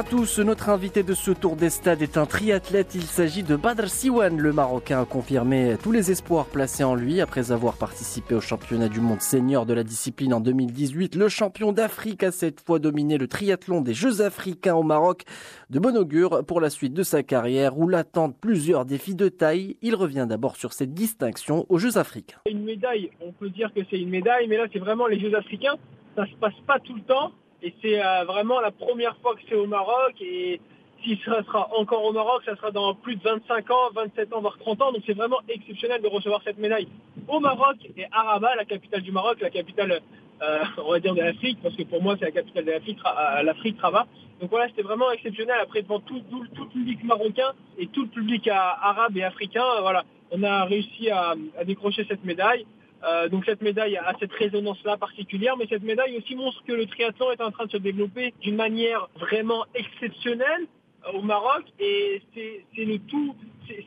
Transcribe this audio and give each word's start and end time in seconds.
à 0.00 0.02
tous. 0.02 0.38
Notre 0.38 0.70
invité 0.70 1.02
de 1.02 1.12
ce 1.12 1.30
tour 1.30 1.56
des 1.56 1.68
stades 1.68 2.00
est 2.00 2.16
un 2.16 2.24
triathlète. 2.24 2.94
Il 2.94 3.02
s'agit 3.02 3.42
de 3.42 3.54
Badr 3.54 3.88
Siwan. 3.88 4.34
Le 4.34 4.50
Marocain 4.50 5.02
a 5.02 5.04
confirmé 5.04 5.76
tous 5.82 5.92
les 5.92 6.10
espoirs 6.10 6.46
placés 6.46 6.84
en 6.84 6.94
lui 6.94 7.20
après 7.20 7.52
avoir 7.52 7.76
participé 7.76 8.34
au 8.34 8.40
championnat 8.40 8.88
du 8.88 9.02
monde 9.02 9.20
senior 9.20 9.66
de 9.66 9.74
la 9.74 9.84
discipline 9.84 10.32
en 10.32 10.40
2018. 10.40 11.16
Le 11.16 11.28
champion 11.28 11.72
d'Afrique 11.72 12.22
a 12.22 12.32
cette 12.32 12.62
fois 12.62 12.78
dominé 12.78 13.18
le 13.18 13.28
triathlon 13.28 13.82
des 13.82 13.92
Jeux 13.92 14.22
africains 14.22 14.74
au 14.74 14.82
Maroc. 14.82 15.24
De 15.68 15.78
bon 15.78 15.94
augure 15.98 16.46
pour 16.46 16.62
la 16.62 16.70
suite 16.70 16.94
de 16.94 17.02
sa 17.02 17.22
carrière 17.22 17.78
où 17.78 17.86
l'attendent 17.86 18.38
plusieurs 18.40 18.86
défis 18.86 19.14
de 19.14 19.28
taille. 19.28 19.76
Il 19.82 19.94
revient 19.94 20.24
d'abord 20.26 20.56
sur 20.56 20.72
cette 20.72 20.94
distinction 20.94 21.66
aux 21.68 21.78
Jeux 21.78 21.98
africains. 21.98 22.38
Une 22.48 22.64
médaille, 22.64 23.10
on 23.20 23.32
peut 23.32 23.50
dire 23.50 23.70
que 23.74 23.80
c'est 23.90 24.00
une 24.00 24.08
médaille, 24.08 24.48
mais 24.48 24.56
là 24.56 24.64
c'est 24.72 24.78
vraiment 24.78 25.08
les 25.08 25.20
Jeux 25.20 25.34
africains. 25.34 25.76
Ça 26.16 26.24
se 26.24 26.34
passe 26.40 26.58
pas 26.66 26.78
tout 26.78 26.94
le 26.94 27.02
temps. 27.02 27.32
Et 27.62 27.74
c'est 27.82 28.02
euh, 28.02 28.24
vraiment 28.24 28.60
la 28.60 28.70
première 28.70 29.16
fois 29.18 29.34
que 29.34 29.40
c'est 29.48 29.54
au 29.54 29.66
Maroc. 29.66 30.14
Et 30.20 30.60
si 31.02 31.18
ça 31.24 31.42
sera 31.44 31.68
encore 31.76 32.04
au 32.04 32.12
Maroc, 32.12 32.42
ça 32.44 32.56
sera 32.56 32.70
dans 32.70 32.94
plus 32.94 33.16
de 33.16 33.22
25 33.22 33.70
ans, 33.70 33.90
27 33.94 34.32
ans, 34.32 34.40
voire 34.40 34.58
30 34.58 34.82
ans. 34.82 34.92
Donc 34.92 35.02
c'est 35.06 35.14
vraiment 35.14 35.40
exceptionnel 35.48 36.00
de 36.02 36.08
recevoir 36.08 36.40
cette 36.44 36.58
médaille 36.58 36.88
au 37.28 37.40
Maroc 37.40 37.76
et 37.96 38.06
à 38.10 38.22
Rabat, 38.22 38.54
la 38.56 38.64
capitale 38.64 39.02
du 39.02 39.12
Maroc, 39.12 39.40
la 39.40 39.50
capitale, 39.50 40.00
euh, 40.42 40.58
on 40.78 40.90
va 40.90 41.00
dire, 41.00 41.14
de 41.14 41.20
l'Afrique, 41.20 41.58
parce 41.62 41.76
que 41.76 41.82
pour 41.82 42.02
moi 42.02 42.16
c'est 42.18 42.26
la 42.26 42.32
capitale 42.32 42.64
de 42.64 42.70
l'Afrique, 42.72 42.98
euh, 43.06 43.42
l'Afrique, 43.42 43.80
Rabat. 43.80 44.06
Donc 44.40 44.50
voilà, 44.50 44.68
c'était 44.68 44.82
vraiment 44.82 45.10
exceptionnel. 45.12 45.56
Après, 45.60 45.82
devant 45.82 46.00
tout, 46.00 46.22
le 46.32 46.66
public 46.68 47.04
marocain 47.04 47.52
et 47.78 47.86
tout 47.88 48.02
le 48.02 48.08
public 48.08 48.48
arabe 48.48 49.14
et 49.16 49.22
africain, 49.22 49.64
voilà, 49.82 50.04
on 50.30 50.42
a 50.42 50.64
réussi 50.64 51.10
à 51.10 51.34
décrocher 51.66 52.06
cette 52.08 52.24
médaille. 52.24 52.64
Euh, 53.02 53.28
donc 53.28 53.44
cette 53.46 53.62
médaille 53.62 53.96
a 53.96 54.14
cette 54.20 54.32
résonance-là 54.32 54.96
particulière, 54.96 55.56
mais 55.56 55.66
cette 55.68 55.82
médaille 55.82 56.16
aussi 56.18 56.34
montre 56.34 56.62
que 56.64 56.72
le 56.72 56.86
triathlon 56.86 57.30
est 57.30 57.40
en 57.40 57.50
train 57.50 57.66
de 57.66 57.70
se 57.70 57.78
développer 57.78 58.34
d'une 58.42 58.56
manière 58.56 59.08
vraiment 59.18 59.64
exceptionnelle 59.74 60.66
euh, 61.06 61.18
au 61.18 61.22
Maroc 61.22 61.64
et 61.78 62.20
c'est 62.34 62.84
le 62.84 62.98
tout 62.98 63.34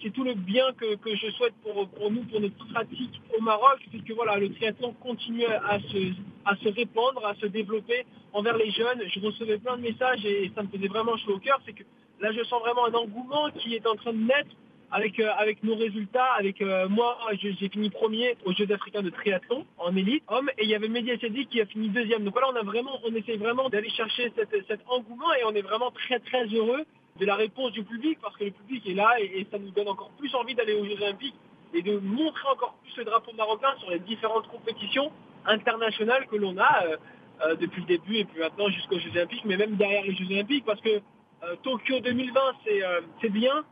c'est 0.02 0.12
tout 0.12 0.24
le 0.24 0.34
bien 0.34 0.72
que, 0.74 1.16
je 1.16 1.30
souhaite 1.32 1.54
pour, 1.62 2.10
nous, 2.12 2.24
pour 2.24 2.40
notre 2.40 2.68
pratique 2.74 3.22
au 3.38 3.42
Maroc, 3.42 3.80
c'est 3.92 4.04
que 4.04 4.14
voilà, 4.14 4.38
le 4.38 4.50
triathlon 4.54 4.94
continue 4.94 5.46
à 5.46 5.80
se, 5.80 6.14
à 6.46 6.56
se 6.56 6.70
répandre, 6.70 7.26
à 7.26 7.36
se 7.36 7.48
développer 7.48 8.06
envers 8.32 8.58
les 8.58 8.72
jeunes. 8.72 9.02
Je 9.08 9.20
recevais 9.20 9.58
plein 9.58 9.78
de 9.78 9.82
messages 9.82 10.26
et 10.26 10.52
ça 10.56 10.64
me 10.64 10.70
faisait 10.70 10.88
vraiment 10.88 11.18
chaud 11.18 11.34
au 11.34 11.40
cœur. 11.40 11.60
C'est 11.66 11.74
que 11.74 11.84
là, 12.22 12.32
je 12.32 12.44
sens 12.46 12.62
vraiment 12.62 12.86
un 12.86 12.94
engouement 12.94 13.50
qui 13.52 13.76
est 13.76 13.86
en 13.86 13.96
train 13.96 14.14
de 14.14 14.24
naître 14.24 14.56
avec, 14.94 15.20
euh, 15.20 15.30
avec 15.38 15.64
nos 15.64 15.76
résultats, 15.76 16.34
avec 16.38 16.62
euh, 16.62 16.88
moi, 16.88 17.18
j'ai 17.42 17.70
fini 17.70 17.90
premier 17.90 18.38
aux 18.46 18.54
Jeux 18.54 18.72
africains 18.72 19.02
de 19.02 19.10
triathlon 19.10 19.66
en 19.80 19.96
élite 19.96 20.24
homme, 20.28 20.50
et 20.60 20.64
il 20.64 20.70
y 20.70 20.76
avait 20.76 20.88
Mehdi 20.88 21.20
Sadi 21.20 21.48
qui 21.48 21.60
a 21.62 21.66
fini 21.66 21.90
deuxième. 21.90 22.24
Donc 22.24 22.34
voilà, 22.34 22.50
on 22.54 22.56
a 22.56 22.64
vraiment, 22.64 23.00
on 23.04 23.14
essaie 23.16 23.38
vraiment 23.38 23.70
d'aller 23.70 23.90
chercher 23.90 24.32
cet 24.36 24.82
engouement 24.88 25.34
et 25.34 25.44
on 25.46 25.56
est 25.56 25.64
vraiment 25.64 25.90
très 25.90 26.20
très 26.20 26.46
heureux 26.46 26.86
de 27.20 27.26
la 27.26 27.36
réponse 27.36 27.72
du 27.72 27.84
public 27.84 28.20
parce 28.22 28.38
que 28.38 28.44
le 28.46 28.52
public 28.52 28.88
est 28.88 28.94
là 28.94 29.20
et, 29.20 29.48
ça 29.52 29.58
nous 29.58 29.72
donne 29.72 29.88
encore 29.88 30.12
plus 30.20 30.34
envie 30.36 30.54
d'aller 30.54 30.74
aux 30.76 30.86
Jeux 30.86 31.02
Olympiques 31.02 31.36
et 31.74 31.82
de 31.82 31.98
montrer 31.98 32.48
encore 32.50 32.76
plus 32.84 32.96
le 32.98 33.06
drapeau 33.06 33.34
marocain 33.34 33.74
sur 33.80 33.90
les 33.90 34.00
différentes 34.00 34.48
compétitions 34.48 35.12
internationales 35.46 36.28
que 36.28 36.36
l'on 36.36 36.56
a 36.60 36.86
euh, 37.46 37.56
depuis 37.56 37.82
le 37.82 37.88
début 37.88 38.18
et 38.18 38.26
puis 38.26 38.40
maintenant 38.40 38.70
jusqu'aux 38.70 39.00
Jeux 39.00 39.12
Olympiques, 39.12 39.46
mais 39.46 39.58
même 39.58 39.76
derrière 39.76 40.04
les 40.04 40.16
Jeux 40.16 40.32
Olympiques 40.32 40.66
parce 40.66 40.82
que 40.82 41.02
Tokyo 41.62 42.00
2020 42.00 42.40
c'est 43.22 43.30
bien, 43.30 43.66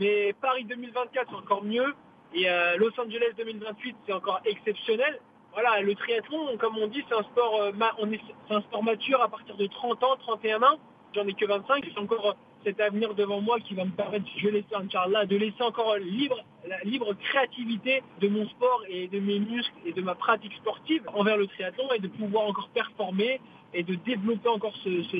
mais 0.00 0.34
Paris 0.40 0.64
2024, 0.64 1.28
c'est 1.30 1.36
encore 1.36 1.64
mieux. 1.64 1.94
Et 2.34 2.48
euh, 2.48 2.76
Los 2.76 2.90
Angeles 3.00 3.32
2028, 3.36 3.96
c'est 4.06 4.12
encore 4.12 4.40
exceptionnel. 4.44 5.20
Voilà, 5.52 5.80
le 5.80 5.94
triathlon, 5.94 6.56
comme 6.58 6.76
on 6.76 6.86
dit, 6.86 7.02
c'est 7.08 7.14
un 7.14 7.22
sport, 7.22 7.60
euh, 7.62 7.72
on 7.98 8.12
est, 8.12 8.20
un 8.50 8.60
sport 8.60 8.82
mature 8.82 9.22
à 9.22 9.28
partir 9.28 9.56
de 9.56 9.66
30 9.66 10.02
ans, 10.02 10.16
31 10.18 10.62
ans. 10.62 10.78
J'en 11.14 11.26
ai 11.26 11.32
que 11.32 11.46
25. 11.46 11.84
J'ai 11.84 11.98
encore 11.98 12.26
euh, 12.26 12.32
cet 12.64 12.80
avenir 12.80 13.14
devant 13.14 13.40
moi 13.40 13.58
qui 13.60 13.74
va 13.74 13.84
me 13.84 13.92
permettre, 13.92 14.26
je 14.36 14.48
laisse 14.48 14.64
là, 15.08 15.24
de 15.24 15.36
laisser 15.36 15.62
encore 15.62 15.96
libre, 15.96 16.44
la 16.66 16.78
libre 16.80 17.14
créativité 17.14 18.02
de 18.20 18.28
mon 18.28 18.46
sport 18.48 18.82
et 18.88 19.06
de 19.06 19.20
mes 19.20 19.38
muscles 19.38 19.78
et 19.86 19.92
de 19.92 20.02
ma 20.02 20.16
pratique 20.16 20.52
sportive 20.54 21.02
envers 21.14 21.36
le 21.36 21.46
triathlon 21.46 21.92
et 21.92 22.00
de 22.00 22.08
pouvoir 22.08 22.44
encore 22.48 22.68
performer 22.74 23.40
et 23.72 23.84
de 23.84 23.94
développer 23.94 24.48
encore 24.48 24.74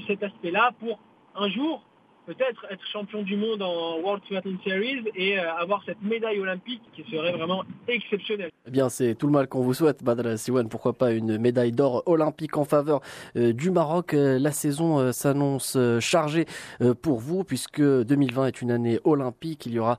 cet 0.08 0.22
aspect-là 0.24 0.72
pour 0.80 0.98
un 1.36 1.48
jour 1.48 1.82
peut-être 2.26 2.66
être 2.70 2.84
champion 2.92 3.22
du 3.22 3.36
monde 3.36 3.62
en 3.62 3.98
World 4.00 4.22
Triathlon 4.24 4.58
Series 4.64 5.04
et 5.14 5.38
euh, 5.38 5.54
avoir 5.54 5.82
cette 5.86 6.02
médaille 6.02 6.40
olympique 6.40 6.82
qui 6.94 7.04
serait 7.10 7.32
vraiment 7.32 7.62
exceptionnelle. 7.88 8.50
Eh 8.66 8.70
bien, 8.70 8.88
c'est 8.88 9.14
tout 9.14 9.26
le 9.26 9.32
mal 9.32 9.46
qu'on 9.46 9.62
vous 9.62 9.74
souhaite, 9.74 10.02
Badr 10.02 10.36
Siwan. 10.36 10.68
Pourquoi 10.68 10.92
pas 10.92 11.12
une 11.12 11.38
médaille 11.38 11.72
d'or 11.72 12.02
olympique 12.06 12.56
en 12.56 12.64
faveur 12.64 13.00
euh, 13.36 13.52
du 13.52 13.70
Maroc? 13.70 14.12
Euh, 14.14 14.38
La 14.38 14.50
saison 14.50 15.12
s'annonce 15.12 15.78
chargée 16.00 16.46
pour 17.02 17.20
vous 17.20 17.44
puisque 17.44 17.80
2020 17.80 18.46
est 18.46 18.62
une 18.62 18.70
année 18.70 18.98
olympique. 19.04 19.66
Il 19.66 19.72
y 19.72 19.78
aura 19.78 19.98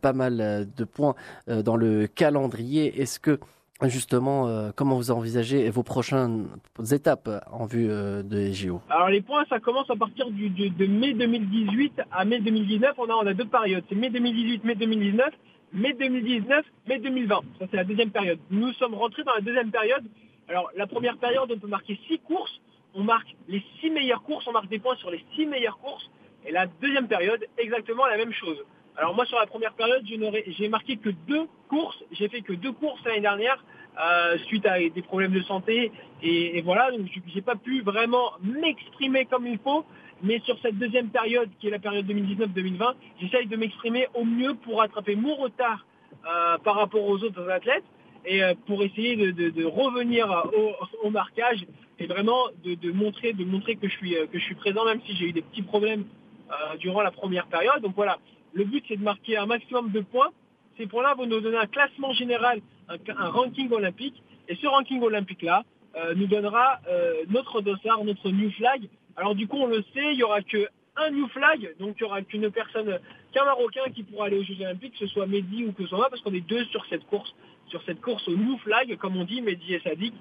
pas 0.00 0.12
mal 0.12 0.66
de 0.76 0.84
points 0.84 1.14
dans 1.46 1.76
le 1.76 2.06
calendrier. 2.06 3.00
Est-ce 3.00 3.20
que 3.20 3.38
Justement, 3.86 4.48
euh, 4.48 4.70
comment 4.74 4.96
vous 4.96 5.12
envisagez 5.12 5.70
vos 5.70 5.84
prochaines 5.84 6.48
étapes 6.90 7.30
en 7.48 7.64
vue 7.64 7.86
euh, 7.88 8.24
des 8.24 8.52
JO 8.52 8.80
Alors 8.90 9.08
les 9.08 9.20
points, 9.20 9.44
ça 9.48 9.60
commence 9.60 9.88
à 9.88 9.94
partir 9.94 10.28
du, 10.32 10.50
de 10.50 10.86
mai 10.86 11.14
2018 11.14 12.02
à 12.10 12.24
mai 12.24 12.40
2019. 12.40 12.94
On 12.98 13.08
a, 13.08 13.12
on 13.12 13.24
a 13.24 13.34
deux 13.34 13.44
périodes. 13.44 13.84
C'est 13.88 13.94
mai 13.94 14.10
2018, 14.10 14.64
mai 14.64 14.74
2019, 14.74 15.26
mai 15.74 15.92
2019, 15.92 16.64
mai 16.88 16.98
2020. 16.98 17.36
Ça 17.60 17.66
c'est 17.70 17.76
la 17.76 17.84
deuxième 17.84 18.10
période. 18.10 18.40
Nous 18.50 18.72
sommes 18.72 18.94
rentrés 18.94 19.22
dans 19.22 19.34
la 19.34 19.42
deuxième 19.42 19.70
période. 19.70 20.04
Alors 20.48 20.72
la 20.76 20.88
première 20.88 21.16
période, 21.16 21.48
on 21.48 21.58
peut 21.58 21.68
marquer 21.68 22.00
six 22.08 22.18
courses. 22.18 22.60
On 22.96 23.04
marque 23.04 23.36
les 23.46 23.62
six 23.80 23.90
meilleures 23.90 24.24
courses. 24.24 24.44
On 24.48 24.52
marque 24.52 24.68
des 24.68 24.80
points 24.80 24.96
sur 24.96 25.12
les 25.12 25.24
six 25.36 25.46
meilleures 25.46 25.78
courses. 25.78 26.10
Et 26.44 26.50
la 26.50 26.66
deuxième 26.66 27.06
période, 27.06 27.46
exactement 27.56 28.06
la 28.06 28.16
même 28.16 28.32
chose. 28.32 28.58
Alors 28.98 29.14
moi 29.14 29.24
sur 29.26 29.38
la 29.38 29.46
première 29.46 29.74
période, 29.74 30.04
j'ai 30.04 30.68
marqué 30.68 30.96
que 30.96 31.10
deux 31.28 31.46
courses. 31.68 32.02
J'ai 32.10 32.28
fait 32.28 32.40
que 32.40 32.52
deux 32.52 32.72
courses 32.72 33.00
l'année 33.04 33.20
dernière 33.20 33.64
euh, 34.04 34.36
suite 34.46 34.66
à 34.66 34.76
des 34.80 35.02
problèmes 35.02 35.32
de 35.32 35.42
santé. 35.42 35.92
Et, 36.20 36.60
voilà, 36.62 36.90
donc 36.90 37.06
j'ai 37.32 37.40
pas 37.40 37.54
pu 37.54 37.80
vraiment 37.82 38.32
m'exprimer 38.42 39.24
comme 39.26 39.46
il 39.46 39.58
faut. 39.58 39.84
Mais 40.24 40.40
sur 40.40 40.58
cette 40.62 40.76
deuxième 40.78 41.10
période, 41.10 41.48
qui 41.60 41.68
est 41.68 41.70
la 41.70 41.78
période 41.78 42.06
2019-2020, 42.10 42.94
j'essaye 43.20 43.46
de 43.46 43.56
m'exprimer 43.56 44.08
au 44.14 44.24
mieux 44.24 44.54
pour 44.54 44.78
rattraper 44.78 45.14
mon 45.14 45.36
retard 45.36 45.86
euh, 46.28 46.58
par 46.58 46.74
rapport 46.74 47.04
aux 47.04 47.22
autres 47.22 47.48
athlètes 47.48 47.84
et 48.26 48.42
euh, 48.42 48.54
pour 48.66 48.82
essayer 48.82 49.14
de, 49.14 49.64
revenir 49.64 50.44
au, 51.04 51.10
marquage 51.10 51.64
et 52.00 52.06
vraiment 52.06 52.48
de, 52.64 52.90
montrer, 52.90 53.32
de 53.32 53.44
montrer 53.44 53.76
que 53.76 53.88
je 53.88 53.94
suis 53.94 54.16
que 54.32 54.40
je 54.40 54.44
suis 54.44 54.56
présent, 54.56 54.84
même 54.84 55.00
si 55.06 55.14
j'ai 55.14 55.26
eu 55.26 55.32
des 55.32 55.42
petits 55.42 55.62
problèmes 55.62 56.04
durant 56.80 57.02
la 57.02 57.12
première 57.12 57.46
période. 57.46 57.80
Donc 57.82 57.94
voilà, 57.94 58.18
le 58.58 58.64
but 58.64 58.84
c'est 58.88 58.96
de 58.96 59.02
marquer 59.02 59.36
un 59.36 59.46
maximum 59.46 59.90
de 59.92 60.00
points. 60.00 60.30
Ces 60.76 60.86
points-là 60.86 61.14
vont 61.14 61.26
nous 61.26 61.40
donner 61.40 61.56
un 61.56 61.66
classement 61.66 62.12
général 62.12 62.60
un, 62.88 63.28
ranking 63.28 63.70
olympique. 63.72 64.22
Et 64.48 64.56
ce 64.56 64.66
ranking 64.66 65.00
olympique-là 65.02 65.64
euh, 65.96 66.14
nous 66.14 66.26
donnera 66.26 66.80
euh, 66.88 67.24
notre 67.28 67.60
dossard, 67.60 68.02
notre 68.04 68.30
new 68.30 68.50
flag. 68.52 68.88
Alors 69.16 69.34
du 69.34 69.46
coup, 69.46 69.58
on 69.58 69.66
le 69.66 69.82
sait, 69.94 70.12
il 70.12 70.16
n'y 70.16 70.22
aura 70.22 70.42
que 70.42 70.68
un 70.96 71.10
new 71.10 71.28
flag, 71.28 71.76
donc 71.78 71.96
il 72.00 72.02
n'y 72.02 72.08
aura 72.08 72.22
qu'une 72.22 72.50
personne, 72.50 72.98
qu'un 73.32 73.44
Marocain 73.44 73.88
qui 73.94 74.02
pourra 74.02 74.26
aller 74.26 74.38
aux 74.38 74.42
Jeux 74.42 74.60
Olympiques, 74.60 74.94
que 74.94 74.98
ce 74.98 75.06
soit 75.06 75.26
Mehdi 75.26 75.64
ou 75.64 75.72
que 75.72 75.84
ce 75.84 75.90
soit 75.90 76.10
parce 76.10 76.20
qu'on 76.22 76.34
est 76.34 76.48
deux 76.48 76.64
sur 76.66 76.84
cette 76.86 77.06
course, 77.06 77.32
sur 77.68 77.80
cette 77.84 78.00
course 78.00 78.26
au 78.26 78.34
new 78.34 78.58
flag, 78.58 78.96
comme 78.96 79.16
on 79.16 79.24
dit, 79.24 79.40
Mehdi 79.40 79.74
et 79.74 79.80
Sadik. 79.80 80.14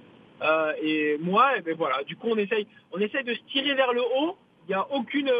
Euh, 0.43 0.73
et 0.83 1.17
moi, 1.19 1.57
et 1.57 1.61
ben 1.61 1.75
voilà, 1.75 2.03
du 2.03 2.15
coup 2.15 2.27
on 2.29 2.37
essaye, 2.37 2.67
on 2.91 2.99
essaye 2.99 3.23
de 3.23 3.33
se 3.33 3.41
tirer 3.51 3.73
vers 3.73 3.91
le 3.93 4.01
haut. 4.01 4.37
Il 4.67 4.71
n'y 4.71 4.75
a 4.75 4.85
aucune, 4.91 5.31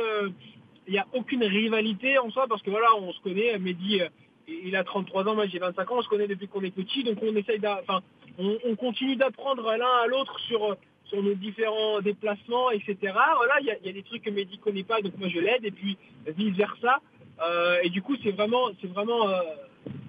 il 0.87 0.93
y 0.93 0.97
a 0.97 1.07
aucune 1.13 1.43
rivalité 1.43 2.17
en 2.17 2.29
soi 2.31 2.47
parce 2.47 2.61
que 2.61 2.69
voilà, 2.69 2.87
on 2.95 3.11
se 3.11 3.19
connaît. 3.21 3.57
Mehdi, 3.59 4.01
il 4.47 4.75
a 4.75 4.83
33 4.83 5.27
ans, 5.27 5.35
moi 5.35 5.47
j'ai 5.47 5.59
25 5.59 5.91
ans, 5.91 5.95
on 5.97 6.01
se 6.01 6.07
connaît 6.07 6.27
depuis 6.27 6.47
qu'on 6.47 6.63
est 6.63 6.71
petit, 6.71 7.03
donc 7.03 7.17
on 7.21 7.35
essaye 7.35 7.59
enfin, 7.65 8.01
on, 8.37 8.75
continue 8.75 9.15
d'apprendre 9.15 9.63
l'un 9.63 10.03
à 10.03 10.07
l'autre 10.07 10.39
sur, 10.39 10.77
sur 11.05 11.21
nos 11.21 11.33
différents 11.33 12.01
déplacements, 12.01 12.71
etc. 12.71 12.97
Voilà, 13.01 13.55
il 13.61 13.67
y 13.67 13.89
a, 13.89 13.93
des 13.93 14.03
trucs 14.03 14.23
que 14.23 14.29
Mehdi 14.29 14.57
connaît 14.59 14.83
pas, 14.83 15.01
donc 15.01 15.17
moi 15.17 15.27
je 15.27 15.39
l'aide, 15.39 15.65
et 15.65 15.71
puis 15.71 15.97
vice 16.27 16.55
versa. 16.55 17.01
Euh, 17.41 17.79
et 17.83 17.89
du 17.89 18.01
coup, 18.01 18.15
c'est 18.23 18.31
vraiment, 18.31 18.69
c'est 18.81 18.87
vraiment 18.87 19.27
euh, 19.27 19.41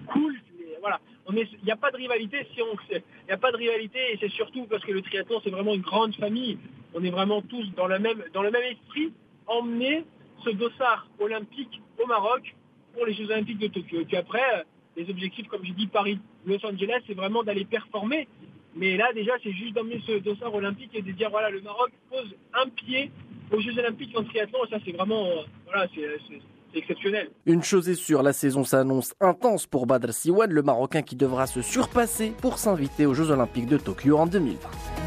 cool. 0.07 0.35
Voilà, 0.81 0.99
il 1.29 1.45
n'y 1.63 1.71
a 1.71 1.75
pas 1.75 1.91
de 1.91 1.97
rivalité 1.97 2.47
si 2.53 2.61
on, 2.61 2.77
il 2.91 3.01
n'y 3.27 3.33
a 3.33 3.37
pas 3.37 3.51
de 3.51 3.57
rivalité, 3.57 3.99
et 4.13 4.17
c'est 4.19 4.31
surtout 4.31 4.65
parce 4.65 4.83
que 4.83 4.93
le 4.93 5.01
triathlon 5.01 5.41
c'est 5.43 5.49
vraiment 5.49 5.73
une 5.73 5.81
grande 5.81 6.15
famille. 6.15 6.57
On 6.93 7.03
est 7.03 7.09
vraiment 7.09 7.41
tous 7.41 7.65
dans 7.75 7.87
le 7.87 7.99
même, 7.99 8.23
dans 8.33 8.41
le 8.41 8.51
même 8.51 8.63
esprit, 8.63 9.11
emmener 9.45 10.05
ce 10.43 10.49
dossard 10.51 11.07
olympique 11.19 11.81
au 12.01 12.07
Maroc 12.07 12.55
pour 12.93 13.05
les 13.05 13.13
Jeux 13.13 13.25
Olympiques 13.25 13.59
de 13.59 13.67
Tokyo. 13.67 14.01
Et 14.01 14.05
puis 14.05 14.17
après, 14.17 14.43
euh, 14.55 14.63
les 14.97 15.09
objectifs, 15.09 15.47
comme 15.47 15.65
je 15.65 15.73
dis, 15.73 15.87
Paris, 15.87 16.19
Los 16.45 16.63
Angeles, 16.65 17.01
c'est 17.07 17.13
vraiment 17.13 17.43
d'aller 17.43 17.65
performer. 17.65 18.27
Mais 18.75 18.97
là, 18.97 19.11
déjà, 19.13 19.33
c'est 19.43 19.51
juste 19.51 19.75
d'emmener 19.75 20.01
ce 20.05 20.19
dossard 20.19 20.53
olympique 20.53 20.91
et 20.93 21.01
de 21.01 21.11
dire, 21.11 21.29
voilà, 21.29 21.49
le 21.49 21.61
Maroc 21.61 21.91
pose 22.09 22.35
un 22.53 22.69
pied 22.69 23.11
aux 23.51 23.59
Jeux 23.59 23.77
Olympiques 23.77 24.17
en 24.17 24.23
triathlon. 24.23 24.59
Et 24.65 24.69
ça, 24.69 24.77
c'est 24.85 24.91
vraiment, 24.91 25.25
euh, 25.25 25.41
voilà, 25.65 25.87
c'est 25.95 26.77
exceptionnel. 26.77 27.29
Une 27.45 27.63
chose 27.63 27.89
est 27.89 27.95
sûre, 27.95 28.21
la 28.21 28.33
saison 28.33 28.63
s'annonce 28.63 29.13
intense 29.19 29.65
pour 29.65 29.87
Badr 29.87 30.13
Siwan, 30.13 30.51
le 30.51 30.61
Marocain 30.61 31.01
qui 31.01 31.15
devra 31.15 31.47
se 31.47 31.61
surpasser 31.61 32.31
pour 32.41 32.59
s'inviter 32.59 33.05
aux 33.05 33.13
Jeux 33.13 33.31
Olympiques 33.31 33.67
de 33.67 33.77
Tokyo 33.77 34.17
en 34.17 34.27
2020. 34.27 34.98